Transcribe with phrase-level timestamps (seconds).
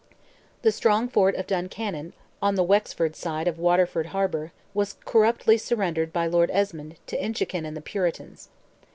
[0.63, 6.11] The strong fort of Duncannon, on the Wexford side of Waterford harbour, was corruptly surrendered
[6.11, 8.49] by Lord Esmond, to Inchiquin and the Puritans.